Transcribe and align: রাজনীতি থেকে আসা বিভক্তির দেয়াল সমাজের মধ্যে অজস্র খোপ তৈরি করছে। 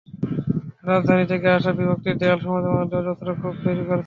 রাজনীতি 0.83 1.25
থেকে 1.31 1.47
আসা 1.49 1.71
বিভক্তির 1.73 2.15
দেয়াল 2.17 2.39
সমাজের 2.41 2.73
মধ্যে 2.77 2.95
অজস্র 3.01 3.27
খোপ 3.39 3.55
তৈরি 3.63 3.83
করছে। 3.83 3.99